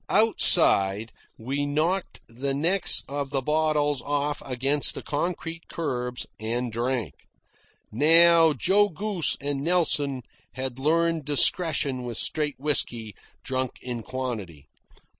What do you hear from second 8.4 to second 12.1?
Joe Goose and Nelson had learned discretion